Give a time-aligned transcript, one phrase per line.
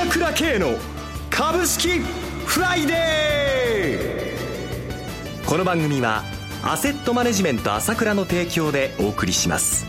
[0.00, 0.78] 朝倉慶の
[1.28, 1.98] 株式
[2.46, 6.22] フライデーこの番組は
[6.62, 9.84] アセットマネジメント朝倉の提供でお送りします。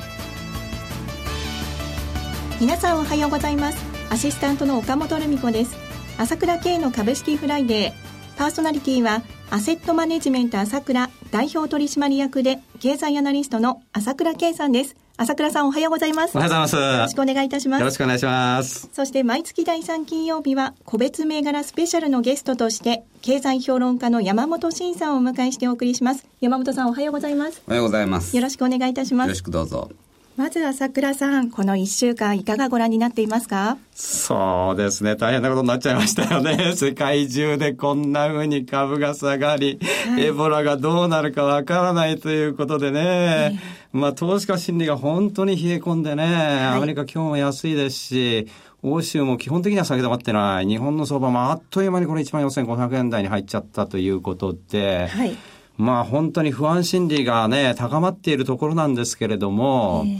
[2.59, 3.77] 皆さんおはようございます。
[4.09, 5.77] アシスタントの岡本留美子です。
[6.17, 7.93] 朝倉慶の株式フライデー。
[8.37, 14.97] パーソナリティはアセットマネジメント朝倉代表取締役で経済アナリストの朝倉慶さんです。
[15.17, 16.35] 朝倉さんおはようございます。
[16.35, 16.75] おはようございます。
[16.75, 17.79] よろしくお願いいたします。
[17.79, 18.89] よろしくお願いします。
[18.91, 26.25] そして毎月第3金曜日は個別銘柄スペシャルのゲストとして経済評論家の山本慎さんをお迎えしてお送りします。
[26.39, 27.61] 山本さんおはようございます。
[27.67, 28.35] おはようございます。
[28.35, 29.27] よろしくお願いいたします。
[29.27, 29.89] よろしくどうぞ。
[30.37, 33.77] まず朝倉さん、この1週間いかがご覧になっていますか？
[33.93, 35.15] そうですね。
[35.17, 36.71] 大変なことになっちゃいましたよね。
[36.73, 39.77] 世界中でこんな風に株が下がり、
[40.09, 43.01] はい、エボラがどうなるかわからないということでね。
[43.03, 48.47] えー、まあ投資家心理が本当に冷え込んでね、はい、アメリカ今日も安いですし、
[48.81, 50.65] 欧州も基本的には下げ止まってない。
[50.65, 55.35] 日本の相場もあっという間にこれ1万4500円台に入っちゃったということで、はい
[55.81, 60.19] まあ本当に不安心理がね、高まっているところなんですけれども、えー、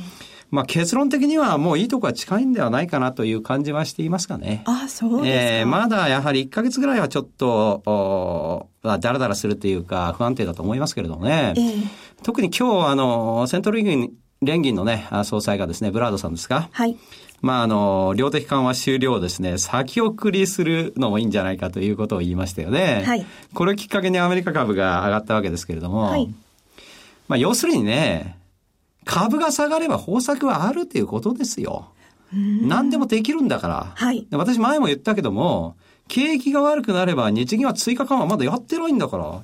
[0.50, 4.64] まあ結論的にはもういいとこは近いんではないかなという感じはしていますかね。
[4.66, 5.54] あ、そうですか。
[5.60, 11.54] えー、まだやはり1ヶ月ぐらいはちょっと、おだらだらするというか不安定だと思いますけれどもね。
[11.56, 11.84] えー、
[12.24, 16.70] 特に今日あの、セントルリーグ連銀のね、総裁がですね、ブラードさんですか。
[16.72, 16.98] はい。
[17.42, 23.04] まあ、あの、量的緩和終了をですね、先送りするのもいいんじゃないかということを言いましたよね。
[23.06, 23.26] はい。
[23.54, 26.32] これをきっかけにアメリカ株が上がったわけですけれども、はい。
[27.28, 28.38] まあ、要するにね、
[29.06, 31.90] 株が下がれば方策はあるということですよ。
[32.34, 33.92] 何でもできるんだから。
[33.96, 34.28] はい。
[34.32, 35.76] 私前も言ったけども、
[36.08, 39.42] 景気が悪くなれば日銀は追加緩和まだやってないんだから。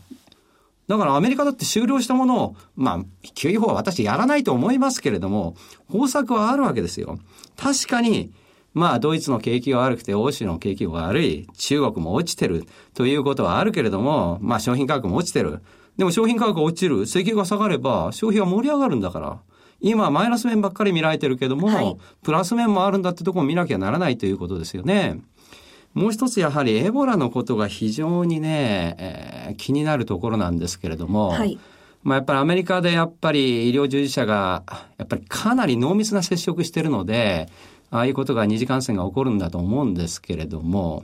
[0.88, 3.00] だからアメリカだって終了したものを、まあ、
[3.36, 5.56] QE 法は私やらないと思いますけれども、
[5.90, 7.20] 方策はあるわけですよ。
[7.58, 8.32] 確かに、
[8.74, 15.62] まあ、ドイツの景気が悪くて、欧州の景気が悪い、中国も落ちてるということはあるけれども、まあ、商品価格も落ちてる。
[15.98, 19.40] でも商品価格が落ちる、石油が下がれば、消費は盛り上がるんだから。
[19.80, 25.20] 今、マイナス面ばっかり見られてるけども、はい、プラス面もあるんだってところを見なきゃならないということですよね。
[25.94, 31.60] もう一つやはりエボラのことが非常にね、えー、気になるところなんですけれども、はい、
[32.04, 34.64] まあやっぱりアメリカでやっぱり医療従事者が
[34.98, 37.50] やっぱりかなり濃密な接触してるので、
[37.90, 41.04] ああいうことが二次感染が起こるんだと思うんですけれども、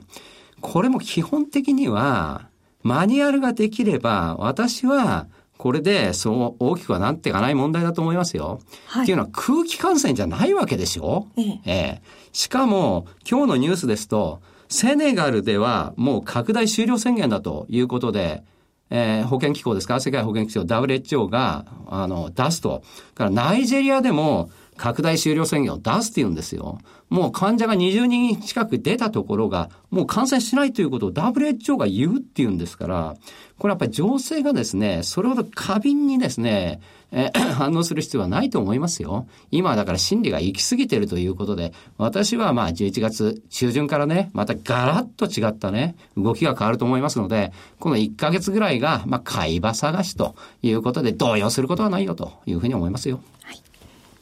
[0.60, 2.48] これも基本的には
[2.82, 8.60] マニュアルができれば私はこれでそう大きくはなっていかない問題だと思いますよ。
[8.86, 11.44] はい、っていうのは空気感染じゃないわけでしょ、ええ。
[11.46, 12.02] ええ、
[12.32, 18.42] しかも今日のニュースですとセネガルではもう拡大終了宣言だということで、
[18.90, 19.98] えー、保健機構ですか？
[20.00, 22.82] 世界保健機構 WHO が、あの、出すと。
[23.14, 26.78] からナイジェリアでも拡大終了宣言を出すって言うんですよ。
[27.10, 33.14] もう患者が20人近く出たところが、もう感染しないということを WHO が言うっていうんですから、
[33.58, 36.80] これやっぱり情勢がですね、それほど過敏にですね、
[37.12, 39.28] え 反応する必要はないと思いますよ。
[39.52, 53.20] 今だから心理が行き過ぎてるということで、私はまあ11月中旬からね、またガラッと違ったね、動きが変わると思いますので、この1ヶ月ぐらいが、まあ買い場探しということで動揺することはないよというふうに思いますよ。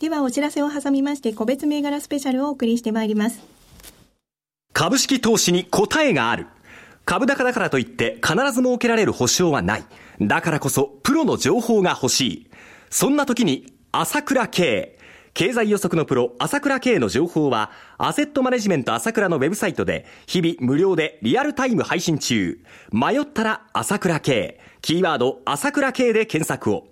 [0.02, 3.40] ではお知らせを挟みまして個別銘柄スペシャルをお送りしてまいります
[4.72, 6.48] 株式投資に答えがある
[7.04, 9.84] 株高だからといって必ず設けられる保証はない
[10.20, 12.50] だからこそプロの情報が欲しい
[12.90, 14.98] そんな時に朝倉慶
[15.34, 22.60] 経済予測のプロ、朝倉慶の情報は、アセットマネジメント朝倉のウェブサイトで、日々無料でリアルタイム配信中。
[22.92, 24.60] 迷ったら朝倉慶。
[24.82, 26.91] キーワード、朝倉慶で検索を。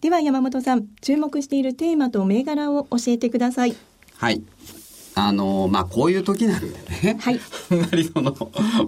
[0.00, 3.74] では山本さん、注目しているテーマと銘柄を教えてください。
[4.18, 4.42] はい。
[5.14, 6.68] あの、まあ、こういう時なんで
[7.02, 7.16] ね。
[7.18, 7.40] はい。
[7.72, 8.34] あんまりその、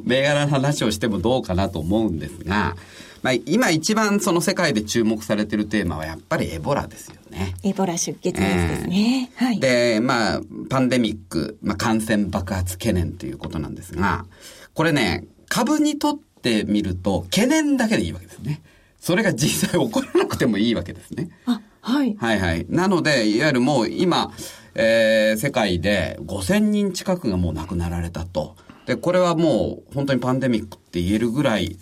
[0.05, 2.77] 銘柄の話をしてもどうかなと思うんですが、
[3.23, 7.55] まあ、今一番その世界で注目されているテーマはやっぱりエボラですよね。
[7.63, 8.41] エボラ出血熱で
[8.77, 9.31] すね。
[9.39, 9.61] えー、はい。
[9.61, 14.27] で、まあ、パンデミック、まあ、感染爆発懸念ということなんですが、
[14.75, 18.61] これね、株にとってみると懸念だけでいいわけですね。
[19.01, 21.31] それが実際起こらなくてもいいわけですね。
[21.47, 22.17] あ、はい。
[22.19, 22.67] はいはい。
[22.69, 24.33] なので、いわゆるもう今、
[24.75, 28.57] えー、世界で5000人近くがもう亡くなられたと。
[28.87, 31.79] で、これはもう本当にパンデミックって言えるぐらい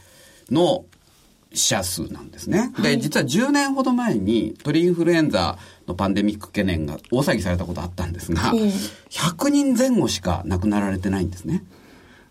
[0.50, 0.84] の
[1.52, 2.72] 死者数なんですね。
[2.74, 8.72] はい、で、実は10年ほど前に鳥インフルエンザのパンデミック懸念が大騒ぎされたことあったんですが、えー、
[9.10, 11.64] 100人前後しか亡くなられてないんですね。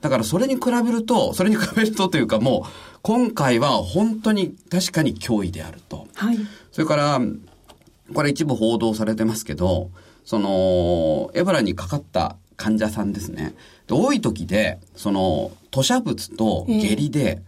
[0.02, 6.08] だからそれに比べると、それに比べるとというかもう、今回は本当に確かに脅威であると。
[6.16, 6.40] はい。
[6.72, 7.22] それから、
[8.12, 9.92] これ一部報道されてますけど、
[10.24, 13.54] その、エボラにかかった患者さんですね。
[13.88, 17.44] 多い時で、その、吐砂物と下痢で、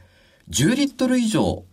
[0.51, 1.63] 10リットル以上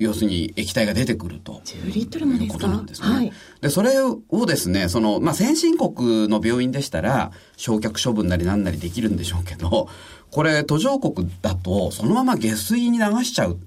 [0.00, 1.60] 要するに液体が出てくると。
[1.64, 2.54] 10リットルもですか？
[2.54, 3.08] ことなんですね。
[3.08, 3.32] はい。
[3.60, 9.88] で、それをですね、その、まあ、先進国の病院でしたら、焼却処分なりなんなりできるんでしょうけど、
[10.30, 13.58] これ、途上国だと、そのまま下水に流しちゃう。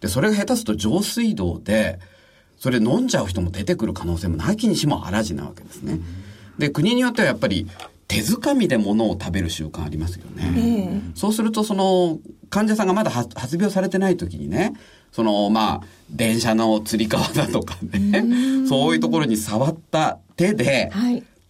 [0.00, 2.00] で、それが下手すると上水道で、
[2.58, 6.00] それ飲んじゃう人も出てくる可能性もなきにしもあらずなわけですね。
[6.58, 7.68] で、国によってはやっぱり、
[8.08, 10.52] 手づかみで物を食べる習慣ありますよね。
[10.56, 12.18] えー、そうすると、その、
[12.50, 14.74] 患者さんがまだ発病されてない時にね、
[15.12, 18.24] その、まあ、電車のつり革だとかね、
[18.68, 20.90] そういうところに触った手で、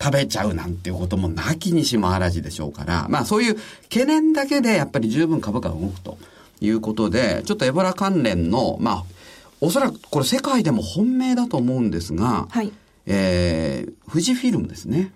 [0.00, 6.18] 食べちゃうなんていうこともなきにしもあらずでしょうから、まあそういう懸念だけでやっぱり十分株価が動くと
[6.60, 9.04] いうことで、ちょっとエボラ関連の、まあ、
[9.60, 12.72] おそらくこれ世界でも本命だと思うんですが、はい、
[13.06, 15.12] えー、富士フィルムですね。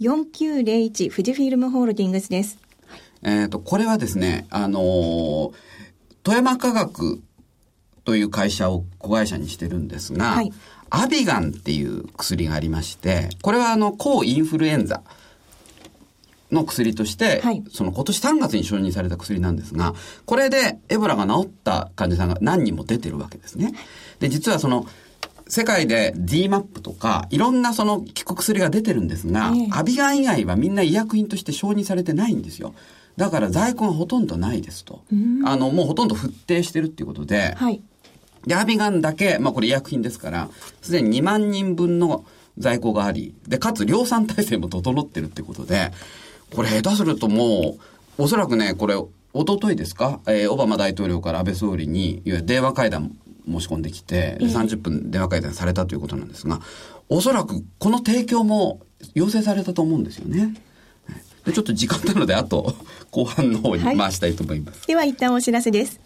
[0.00, 2.58] 4901富士フィルムホールディングスです。
[3.22, 5.52] えっ、と、これはですね、あのー、
[6.22, 7.22] 富山科学
[8.04, 10.52] という会社を子会社にしてるんですが、はい、
[10.90, 15.02] アビガンっていう薬がありまして、これはあの、抗インフルエンザ
[16.52, 19.94] の薬として、はい、その今年3月に承認された薬なんですが、
[20.24, 23.72] これでエボラが治った患者さんが何人も出てるわけですね。
[24.20, 24.86] で、実はその、
[25.48, 32.74] 世界で DMAP とか、いろんなその効く薬が出てるんですが、アビガン以外はみんな医薬品として承認されてないんですよ。
[33.16, 35.02] だから在庫がほとんどないですと。
[35.44, 37.80] あの、もうほとんど沸騰してるっていうことで、はい、
[38.46, 40.48] で、アビガンだけ、まあこれ医薬品ですから、
[40.82, 42.24] すでに2万人分の
[42.58, 45.92] 在庫があり、で、かつ量産体制も整ってるってことで、
[46.54, 47.76] これ下手するとも
[48.18, 48.94] う、おそらくね、これ、
[49.32, 53.16] おとといですか、えー、オバマ大統領から安倍総理に、いわゆる電話会談
[53.46, 56.60] 申し込んできて、30分電話会談されたということなんですが、
[57.08, 58.80] おそらくこの提供も
[59.14, 60.54] 要請されたと思うんですよね。
[61.44, 62.74] でちょっと時間なので、あと、
[63.12, 64.78] 後半の方に回したいと思います。
[64.78, 66.00] はい、では一旦お知らせです。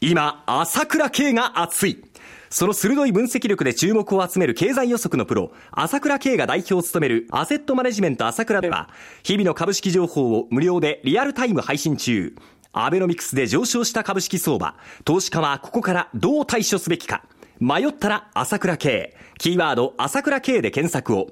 [0.00, 2.02] 今、朝倉慶が熱い。
[2.50, 8.88] その鋭い分析力で注目を集める経済予測のプロ、朝倉慶が代表を務めるアセットマネジメント朝倉では、
[9.22, 12.34] 日々の株式情報を無料でリアルタイム配信中。
[12.78, 14.74] アベノミクスで上昇した株式相場、
[15.04, 17.22] 投資家はここからどう対処すべきか。
[17.58, 19.16] 迷ったら朝倉慶。
[19.38, 21.28] キーワード朝倉慶で検索を。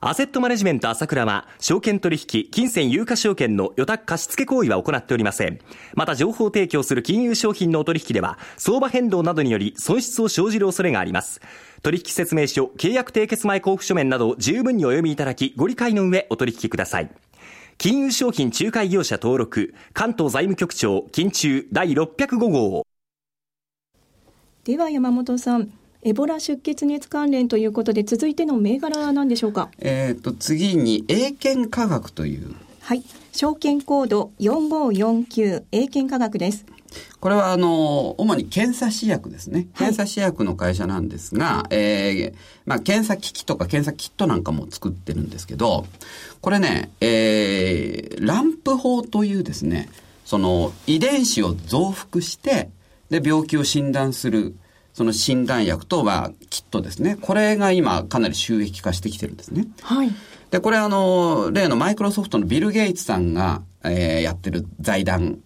[0.00, 5.58] アセットマネジメント朝倉は、証券取引、金銭有価証券の予託貸付行為は行っておりません。
[5.94, 11.42] また、情報提供する金融商品のお取引では、相場変動などにより損失を生じる恐れがあります。
[11.82, 17.10] 取引説明書、契約締結前交付書面など十分にお読みいただき、ご理解の上お取引ください。
[17.82, 22.86] 金融商品仲介業者登録、関東財務局長、金中第605号。
[24.64, 25.72] では山本さん、
[26.02, 29.70] エボラ出血熱関連ということで、続いての銘柄は何でしょうか？
[29.78, 32.54] えっ、と、次に、英検科学という。
[32.80, 33.02] はい。
[33.32, 36.66] 証券コード4549、英検科学です。
[37.20, 39.68] これはあの、主に検査試薬ですね。
[39.76, 45.86] 検査試薬の会社なんですが、はい、えー、まあ、検査機器とか検査キットなんかも作ってるんですけど、
[46.40, 49.88] これね、えー、ランプ法というですね、
[50.24, 52.70] その遺伝子を増幅して、
[53.10, 54.54] で、病気を診断する
[54.92, 57.16] その診断薬とはキットですね。
[57.20, 59.66] これが今かなり収益化してきてるんですね。
[59.82, 60.10] はい。
[60.50, 65.38] で、これあの、例のマイクロソフトのビル・ゲイツさんが、えー、やってる財団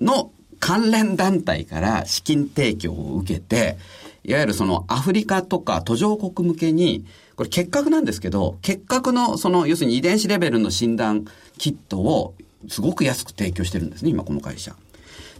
[0.00, 3.76] の関連団体から資金提供を受けて、
[4.24, 7.04] いわゆるそのアフリカとか途上国向けに、
[7.36, 11.24] これ結核なんですけど、結核のその、要するに遺伝子レベルの診断
[11.56, 12.34] キットを
[12.68, 14.74] すごく安く提供してるんですね、今この会社。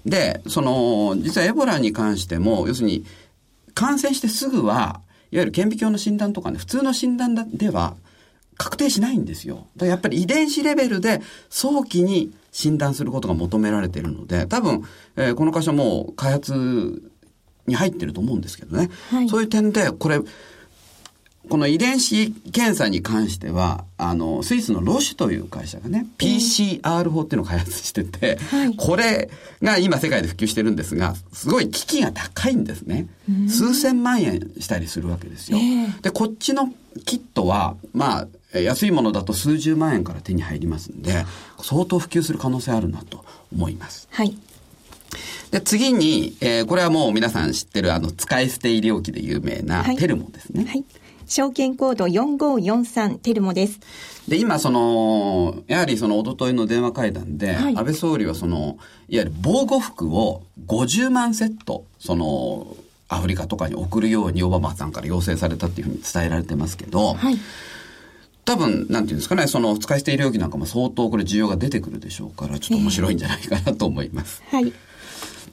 [0.07, 3.05] で、その、実はエボラに関しても、要するに、
[3.75, 7.97] 感染してすぐは、いわゆる顕微鏡の診断とかね、普通の診断では
[8.57, 9.67] 確定しないんですよ。
[9.77, 11.21] だからやっぱり遺伝子レベルで
[11.51, 14.83] 早期に診断することが求められているので、多分、
[15.17, 17.03] えー、この会社も開発
[17.67, 18.91] に入ってると思うんですけどね。
[19.11, 20.21] はい、そういう点で、これ、
[21.49, 29.31] この遺伝子検査に関しては、あの、スイスのロシュという会社がね、PCR 法っていうのを開発してて、はい、これ
[29.63, 33.07] が今世界で普及してるんですが、すごい機器が高いんですね。
[33.49, 35.59] 数千万円したりするわけですよ。
[36.03, 36.73] で、こっちの
[37.07, 41.25] キットは、まあ、安いものだと数十万円から手に入りますんで、
[41.61, 44.09] 相当普及する可能性あるなと思います。
[44.11, 44.37] はい。
[45.51, 50.65] で、次に、えー、これはもう皆さん知ってるあの、使い捨て医療機で有名なテルモですね。
[50.65, 50.85] はい、はい
[51.29, 53.81] 証券コード4543テルモです。
[54.29, 58.79] で、今、その、やはりその、おとといの電話会談で、はい、安倍総理はその、
[59.11, 62.75] いわゆる防護服を50万セット、その、
[63.11, 67.39] アフリカとかに送るようにオバマさんから要請されたっていうふうに伝えられてますけど、はい、
[68.49, 74.43] 多分、なんていうんですかね、その使い捨て医療機なんかも相当これ需要が出てくるでしょうから、ちょっと面白いんじゃないかなと思います。
[74.49, 74.73] えー、はい。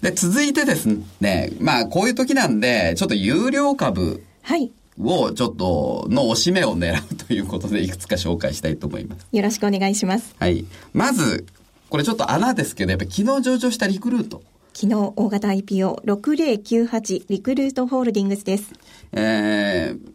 [0.01, 0.87] で、続いてです
[1.19, 4.23] ね、まあ、こういう時なんで、ちょっと有料株。
[4.43, 4.71] はい。
[4.97, 9.27] をちょっとのおしめを狙うということでいくつか紹介したいと思います。
[9.29, 10.33] よろしくお願いします。
[10.39, 10.63] はい。
[10.93, 11.45] まず、
[11.89, 14.41] これちょっと穴ですけど、やっぱり昨日上場したリクルート。
[14.73, 18.71] 昨日大型 IPO6098 リクルートホールディングスです。
[19.11, 20.14] えー、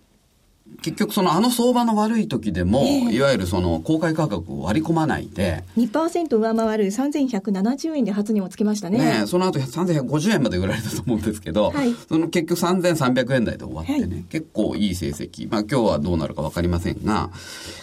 [0.83, 5.65] 結局そのあの相場の悪い時でも、えー、いわゆるその公開価格を割り込まないで。
[5.77, 9.21] 2%上回る3170円で初にもつけましたね。
[9.21, 15.50] ねその後3150円まで売られたと思うんですけど、はい、その結局3300円台で終わってね、はい、結構いい成績。
[15.50, 17.31] まあ今日はどうなるか分かりませんが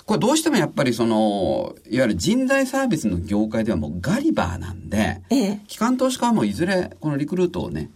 [0.05, 7.91] これどうしてもやっぱりそのいわゆる人材サービスの業界ではもうガリバーなんで、えー、機関投資家はもういずれこのリクルートをね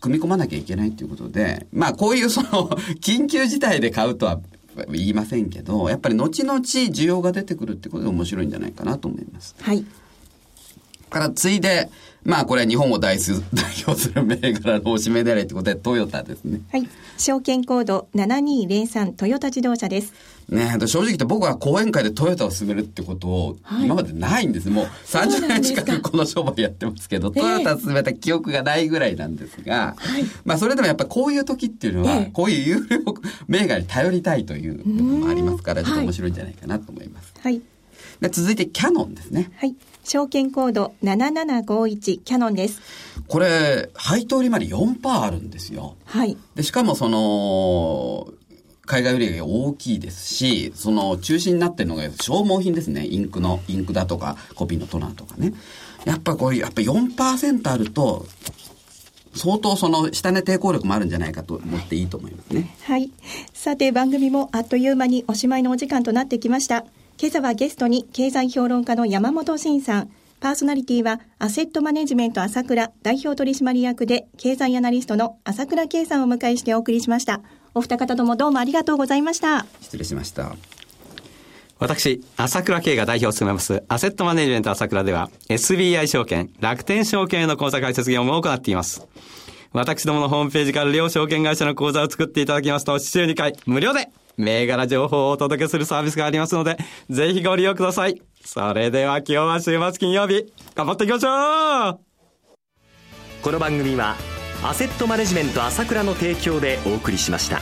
[0.00, 2.48] 組み込まなきゃいけないということで、まあこういうその
[3.00, 4.40] 緊急事態で買うとは
[4.90, 9.54] 言いませんけど、やっぱり後々需要が出てくるってことで面白いんじゃないかなと思います。
[9.60, 9.84] はい。
[11.10, 11.90] からついで、
[12.24, 16.60] まあこれは日本を代表す る銘柄のおしめ狙いってことでトヨタですね。
[16.70, 16.88] はい。
[17.18, 20.12] 証券コード7203トヨタ自動車です。
[20.50, 24.68] ね正直言って僕は講演会でトヨタを進めるってことを今までないんです。
[24.68, 29.96] はい、もう30年近くこの商売やってますけど、トヨタを進めた記憶がないぐらいなんですが、
[30.44, 33.14] まあそれでもやっぱこういう時っていうのは、こういう有料
[33.48, 37.32] 銘柄に頼りたいというのもありますから、ちょっと面白いんじゃないかなと思います。
[37.40, 37.60] はい。
[38.20, 39.50] で続いてキャノンですね。
[39.56, 39.74] はい。
[40.04, 42.80] 証券コード7751キャノンです。
[43.28, 45.96] これ、配当利回り4%あるんですよ。
[46.04, 46.36] はい。
[46.54, 48.28] で、しかもその、
[48.90, 53.06] 海外売り上げ大きいですし、その中心になってるのが消耗品ですね。
[53.06, 55.52] インクの、インクだとか、コピーのトナーとかね。
[56.04, 58.26] やっぱこれ、やっぱ4%あると、
[59.36, 62.74] 相当その下値抵抗力もあるんじゃないかと思っていいと思いますね。
[62.82, 63.12] はい。
[63.52, 66.84] さて番組もあっという間におしまいのお時間となってきました。
[67.16, 77.42] 今朝はゲストに経済評論家の山本慎さん、パーソナリティはアセットマネジメント朝倉代表取締役で経済アナリストの朝倉圭さんをお迎えしてお送りしました。
[77.74, 79.66] お二方ともどうもありがとうございました。
[79.82, 80.56] 失礼しました。
[81.78, 89.06] 私、朝倉慶が代表を務めます、アセットマネジメント朝倉では、SBI 証券、楽天証券への口座開設業務を行っています。
[89.72, 96.78] 私どものホームページから両証券会社の口座を作っていただきますと、週2回無料で銘柄情報をお届けするサービスがありますので、
[97.10, 98.20] ぜひご利用ください。
[98.44, 102.00] それでは今日は週末金曜日、頑張っていきましょう
[103.42, 104.16] この番組は、
[104.62, 107.60] アセットマネジメント朝倉の提供でお送りしました。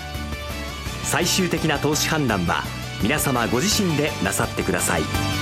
[1.04, 2.62] 最終的な投資判断は、
[3.02, 5.37] 皆様ご自身でなさってください。